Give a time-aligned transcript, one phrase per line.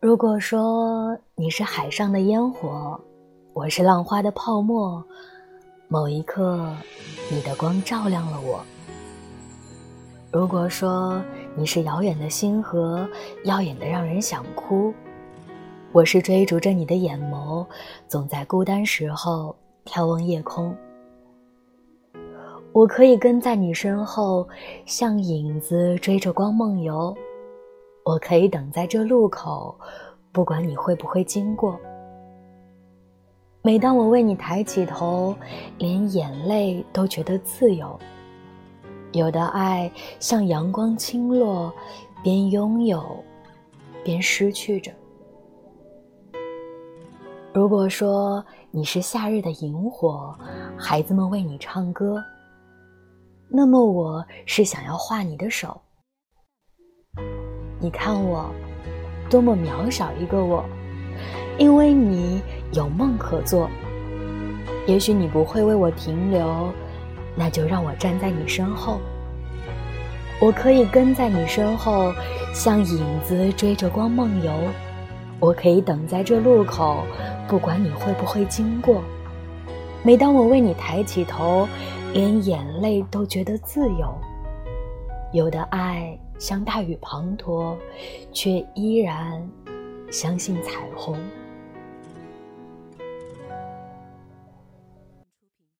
[0.00, 2.98] 如果说你是海上的烟火，
[3.52, 5.04] 我是浪花的泡沫，
[5.88, 6.74] 某一刻，
[7.30, 8.64] 你的光照亮了我。
[10.32, 11.22] 如果说
[11.54, 13.06] 你是遥远的星河，
[13.44, 14.90] 耀眼的让人想哭，
[15.92, 17.66] 我是追逐着你的眼眸，
[18.08, 19.54] 总在孤单时候
[19.84, 20.74] 眺望夜空。
[22.72, 24.48] 我可以跟在你身后，
[24.86, 27.14] 像影子追着光梦游。
[28.04, 29.78] 我可以等在这路口，
[30.32, 31.78] 不管你会不会经过。
[33.62, 35.34] 每当我为你抬起头，
[35.78, 37.98] 连眼泪都觉得自由。
[39.12, 41.72] 有的爱像阳光倾落，
[42.22, 43.22] 边拥有，
[44.02, 44.90] 边失去着。
[47.52, 50.34] 如果说你是夏日的萤火，
[50.78, 52.22] 孩子们为你唱歌，
[53.48, 55.78] 那么我是想要画你的手。
[57.82, 58.50] 你看我，
[59.30, 60.62] 多么渺小一个我，
[61.56, 63.70] 因为你有梦可做。
[64.86, 66.70] 也许你不会为我停留，
[67.34, 69.00] 那就让我站在你身后。
[70.40, 72.12] 我可以跟在你身后，
[72.52, 74.52] 像影子追着光梦游。
[75.38, 77.04] 我可以等在这路口，
[77.48, 79.02] 不管你会不会经过。
[80.02, 81.66] 每当我为你抬起头，
[82.12, 84.14] 连眼泪都觉得自由。
[85.32, 86.18] 有的爱。
[86.40, 87.76] 像大雨滂沱，
[88.32, 89.48] 却依然
[90.10, 91.16] 相信彩虹。